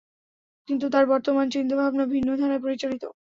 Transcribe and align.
কিন্তু 0.69 0.85
তার 0.89 1.05
বর্তমান 1.05 1.45
চিন্তা-ভাবনা 1.49 2.05
ভিন্ন 2.05 2.29
ধারায় 2.37 2.61
পরিচালিত। 2.61 3.03